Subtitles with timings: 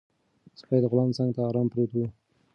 [0.59, 1.97] سپی د غلام څنګ ته ارام پروت و.